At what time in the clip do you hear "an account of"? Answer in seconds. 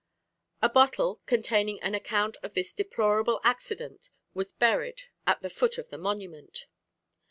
1.83-2.55